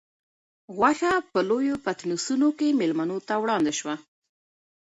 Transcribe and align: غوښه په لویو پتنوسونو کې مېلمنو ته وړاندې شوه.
غوښه 0.77 1.11
په 1.31 1.39
لویو 1.49 1.75
پتنوسونو 1.85 2.47
کې 2.57 2.77
مېلمنو 2.79 3.17
ته 3.27 3.33
وړاندې 3.43 3.73
شوه. 3.79 3.95